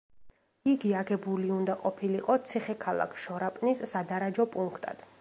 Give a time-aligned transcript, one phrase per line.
[0.71, 5.07] იგი აგებული უნდა ყოფილიყო ციხე-ქალაქ შორაპნის სადარაჯო პუნქტად.